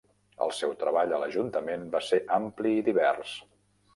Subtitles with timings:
[0.45, 3.37] El seu treball a l'ajuntament va ser ampli i divers.